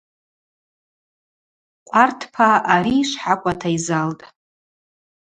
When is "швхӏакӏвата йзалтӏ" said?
3.09-4.23